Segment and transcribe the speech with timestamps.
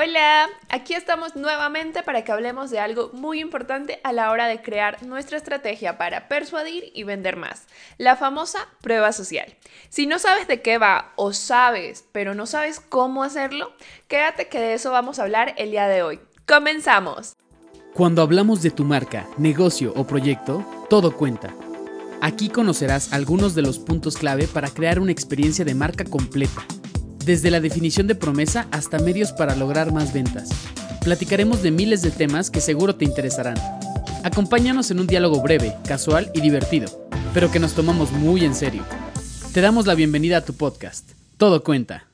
[0.00, 4.62] Hola, aquí estamos nuevamente para que hablemos de algo muy importante a la hora de
[4.62, 9.56] crear nuestra estrategia para persuadir y vender más, la famosa prueba social.
[9.88, 13.72] Si no sabes de qué va o sabes, pero no sabes cómo hacerlo,
[14.06, 16.20] quédate que de eso vamos a hablar el día de hoy.
[16.46, 17.34] ¡Comenzamos!
[17.92, 21.52] Cuando hablamos de tu marca, negocio o proyecto, todo cuenta.
[22.20, 26.64] Aquí conocerás algunos de los puntos clave para crear una experiencia de marca completa
[27.28, 30.48] desde la definición de promesa hasta medios para lograr más ventas.
[31.04, 33.56] Platicaremos de miles de temas que seguro te interesarán.
[34.24, 38.82] Acompáñanos en un diálogo breve, casual y divertido, pero que nos tomamos muy en serio.
[39.52, 41.10] Te damos la bienvenida a tu podcast.
[41.36, 42.06] Todo cuenta.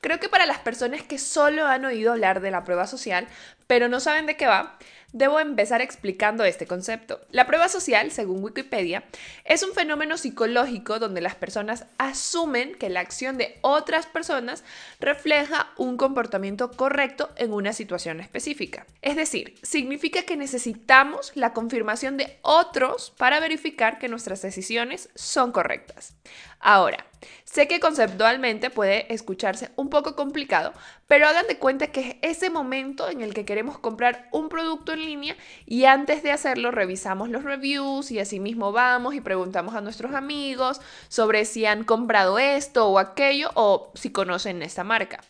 [0.00, 3.26] Creo que para las personas que solo han oído hablar de la prueba social,
[3.66, 4.78] pero no saben de qué va,
[5.12, 7.20] debo empezar explicando este concepto.
[7.30, 9.04] La prueba social, según Wikipedia,
[9.44, 14.64] es un fenómeno psicológico donde las personas asumen que la acción de otras personas
[15.00, 18.86] refleja un comportamiento correcto en una situación específica.
[19.02, 25.52] Es decir, significa que necesitamos la confirmación de otros para verificar que nuestras decisiones son
[25.52, 26.14] correctas.
[26.62, 27.06] Ahora,
[27.44, 30.74] sé que conceptualmente puede escucharse un poco complicado,
[31.06, 34.92] pero hagan de cuenta que es ese momento en el que queremos comprar un producto
[34.92, 39.74] en línea y antes de hacerlo revisamos los reviews y así mismo vamos y preguntamos
[39.74, 45.20] a nuestros amigos sobre si han comprado esto o aquello o si conocen esta marca.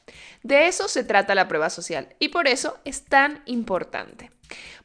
[0.42, 4.30] De eso se trata la prueba social y por eso es tan importante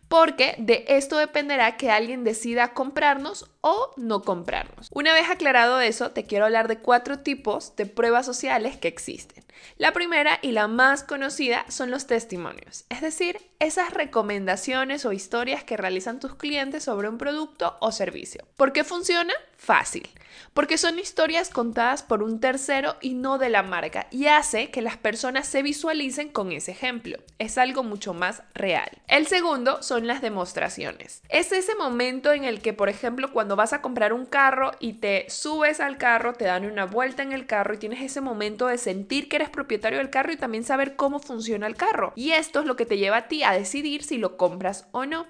[0.07, 4.89] porque de esto dependerá que alguien decida comprarnos o no comprarnos.
[4.91, 9.43] Una vez aclarado eso, te quiero hablar de cuatro tipos de pruebas sociales que existen.
[9.77, 15.63] La primera y la más conocida son los testimonios, es decir, esas recomendaciones o historias
[15.63, 18.45] que realizan tus clientes sobre un producto o servicio.
[18.55, 19.33] ¿Por qué funciona?
[19.57, 20.07] Fácil,
[20.53, 24.81] porque son historias contadas por un tercero y no de la marca y hace que
[24.81, 27.17] las personas se visualicen con ese ejemplo.
[27.39, 28.89] Es algo mucho más real.
[29.07, 31.21] El segundo son las demostraciones.
[31.29, 34.93] Es ese momento en el que, por ejemplo, cuando vas a comprar un carro y
[34.93, 38.67] te subes al carro, te dan una vuelta en el carro y tienes ese momento
[38.67, 42.13] de sentir que eres propietario del carro y también saber cómo funciona el carro.
[42.15, 45.05] Y esto es lo que te lleva a ti a decidir si lo compras o
[45.05, 45.27] no.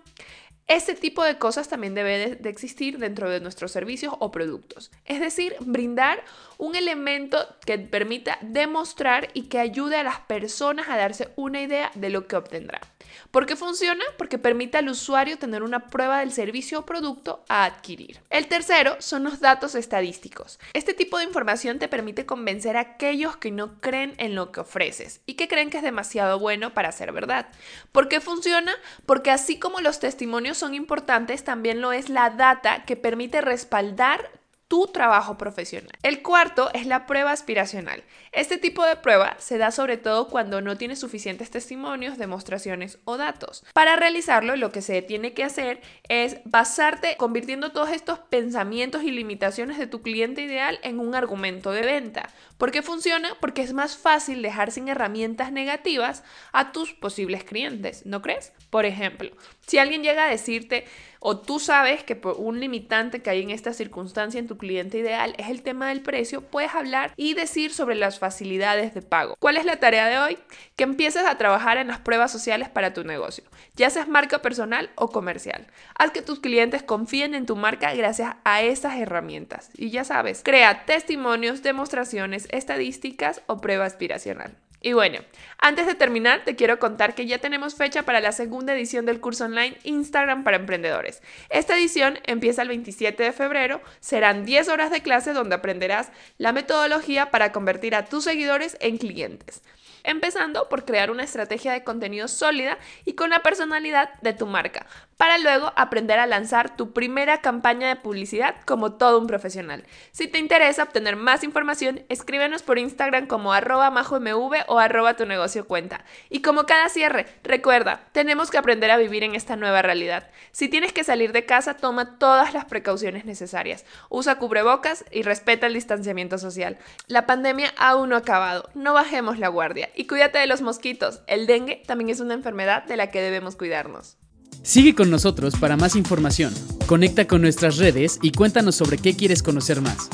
[0.67, 4.91] Este tipo de cosas también debe de, existir dentro de nuestros servicios o productos.
[5.05, 6.23] Es decir, brindar
[6.57, 11.91] un elemento que permita demostrar y que ayude a las personas a darse una idea
[11.93, 12.81] de lo que obtendrá.
[13.31, 14.03] ¿Por qué funciona?
[14.17, 18.21] Porque permite al usuario tener una prueba del servicio o producto a adquirir.
[18.29, 20.59] El tercero son los datos estadísticos.
[20.73, 24.61] Este tipo de información te permite convencer a aquellos que no creen en lo que
[24.61, 27.47] ofreces y que creen que es demasiado bueno para ser verdad.
[27.91, 28.73] ¿Por qué funciona?
[29.05, 34.29] Porque así como los testimonios son importantes, también lo es la data que permite respaldar
[34.75, 35.93] tu trabajo profesional.
[36.03, 38.03] El cuarto es la prueba aspiracional.
[38.33, 43.15] Este tipo de prueba se da sobre todo cuando no tienes suficientes testimonios, demostraciones o
[43.15, 43.63] datos.
[43.71, 49.11] Para realizarlo, lo que se tiene que hacer es basarte convirtiendo todos estos pensamientos y
[49.11, 52.27] limitaciones de tu cliente ideal en un argumento de venta.
[52.57, 53.37] ¿Por qué funciona?
[53.39, 58.51] Porque es más fácil dejar sin herramientas negativas a tus posibles clientes, ¿no crees?
[58.69, 59.31] Por ejemplo,
[59.67, 60.85] si alguien llega a decirte
[61.27, 64.99] o tú sabes que por un limitante que hay en esta circunstancia en tu cliente
[64.99, 69.35] ideal es el tema del precio, puedes hablar y decir sobre las facilidades de pago.
[69.39, 70.37] ¿Cuál es la tarea de hoy?
[70.75, 73.43] Que empieces a trabajar en las pruebas sociales para tu negocio,
[73.75, 75.65] ya seas marca personal o comercial.
[75.97, 79.71] Haz que tus clientes confíen en tu marca gracias a esas herramientas.
[79.73, 84.57] Y ya sabes, crea testimonios, demostraciones, estadísticas o prueba aspiracional.
[84.85, 85.17] Y bueno,
[85.57, 89.19] antes de terminar, te quiero contar que ya tenemos fecha para la segunda edición del
[89.19, 91.23] curso online Instagram para emprendedores.
[91.49, 96.51] Esta edición empieza el 27 de febrero, serán 10 horas de clase donde aprenderás la
[96.51, 99.63] metodología para convertir a tus seguidores en clientes
[100.05, 104.85] empezando por crear una estrategia de contenido sólida y con la personalidad de tu marca,
[105.17, 109.83] para luego aprender a lanzar tu primera campaña de publicidad como todo un profesional.
[110.11, 115.25] Si te interesa obtener más información, escríbenos por Instagram como arroba majomv o arroba tu
[115.25, 116.03] negocio cuenta.
[116.29, 120.29] Y como cada cierre, recuerda, tenemos que aprender a vivir en esta nueva realidad.
[120.51, 123.85] Si tienes que salir de casa, toma todas las precauciones necesarias.
[124.09, 126.77] Usa cubrebocas y respeta el distanciamiento social.
[127.07, 131.21] La pandemia aún no ha acabado, no bajemos la guardia y cuídate de los mosquitos.
[131.27, 134.17] El dengue también es una enfermedad de la que debemos cuidarnos.
[134.63, 136.53] Sigue con nosotros para más información.
[136.87, 140.09] Conecta con nuestras redes y cuéntanos sobre qué quieres conocer más.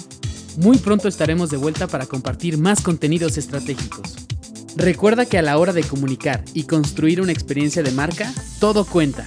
[0.57, 4.27] Muy pronto estaremos de vuelta para compartir más contenidos estratégicos.
[4.75, 9.25] Recuerda que a la hora de comunicar y construir una experiencia de marca, todo cuenta.